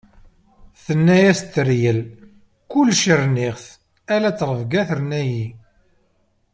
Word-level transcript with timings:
Tenna-as 0.83 1.39
tteryel: 1.41 1.99
"Kullec 2.71 3.03
rniɣ-t, 3.21 3.65
ar 4.13 4.23
ttṛebga 4.29 4.81
terna-yi." 4.89 5.47